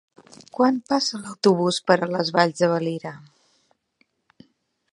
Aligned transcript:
Quan 0.59 0.77
passa 0.93 1.19
l'autobús 1.25 1.77
per 1.91 1.97
les 2.15 2.31
Valls 2.37 2.63
de 2.63 2.69
Valira? 2.73 3.13